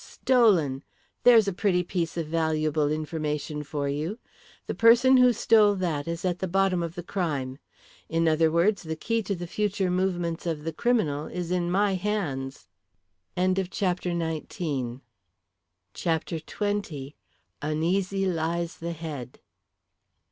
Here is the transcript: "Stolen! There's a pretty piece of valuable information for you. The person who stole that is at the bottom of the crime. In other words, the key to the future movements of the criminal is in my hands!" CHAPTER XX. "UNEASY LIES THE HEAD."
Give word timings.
"Stolen! 0.03 0.81
There's 1.21 1.47
a 1.47 1.53
pretty 1.53 1.83
piece 1.83 2.17
of 2.17 2.25
valuable 2.25 2.91
information 2.91 3.61
for 3.61 3.87
you. 3.87 4.17
The 4.65 4.73
person 4.73 5.17
who 5.17 5.31
stole 5.31 5.75
that 5.75 6.07
is 6.07 6.25
at 6.25 6.39
the 6.39 6.47
bottom 6.47 6.81
of 6.81 6.95
the 6.95 7.03
crime. 7.03 7.59
In 8.09 8.27
other 8.27 8.51
words, 8.51 8.81
the 8.81 8.95
key 8.95 9.21
to 9.21 9.35
the 9.35 9.45
future 9.45 9.91
movements 9.91 10.47
of 10.47 10.63
the 10.63 10.73
criminal 10.73 11.27
is 11.27 11.51
in 11.51 11.69
my 11.69 11.93
hands!" 11.93 12.67
CHAPTER 13.37 13.69
XX. 14.09 15.03
"UNEASY 17.61 18.25
LIES 18.25 18.77
THE 18.79 18.93
HEAD." 18.93 19.39